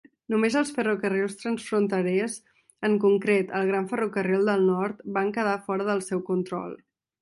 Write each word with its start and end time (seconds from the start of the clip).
Només 0.33 0.55
els 0.61 0.69
ferrocarrils 0.77 1.35
transfronterers, 1.41 2.39
en 2.91 2.97
concret 3.05 3.55
el 3.61 3.71
Gran 3.71 3.89
Ferrocarril 3.95 4.53
del 4.53 4.69
Nord, 4.75 5.09
van 5.21 5.35
quedar 5.41 5.57
fora 5.71 5.91
del 5.95 6.07
seu 6.13 6.31
control. 6.37 6.79